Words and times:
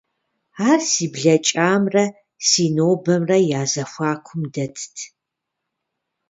Ар 0.69 0.79
си 0.91 1.05
блэкӀамрэ 1.13 2.05
си 2.47 2.63
нобэмрэ 2.75 3.37
я 3.59 3.63
зэхуакум 3.71 4.41
дэтт. 4.53 4.95